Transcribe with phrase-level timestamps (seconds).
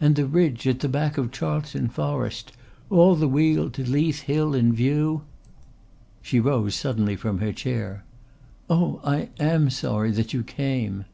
[0.00, 2.50] "And the ridge at the back of Charlton forest,
[2.90, 5.22] all the weald to Leith Hill in view?"
[6.22, 8.02] She rose suddenly from her chair.
[8.68, 11.04] "Oh, I am sorry that you came."